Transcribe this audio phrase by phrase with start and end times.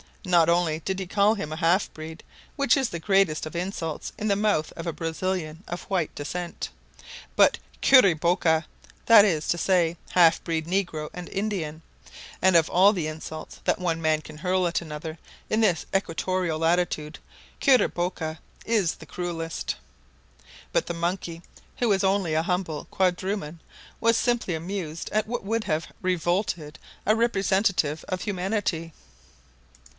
[0.25, 2.23] Not only did he call him a half breed,
[2.55, 6.69] which is the greatest of insults in the mouth of a Brazilian of white descent,
[7.35, 8.65] but "curiboca"
[9.07, 11.81] that is to say, half breed negro and Indian,
[12.41, 15.19] and of all the insults that one man can hurl at another
[15.49, 17.19] in this equatorial latitude
[17.59, 19.75] "curiboca" is the cruelest.
[20.71, 21.41] But the monkey,
[21.77, 23.59] who was only a humble quadruman,
[23.99, 26.77] was simply amused at what would have revolted
[27.07, 28.93] a representative of humanity.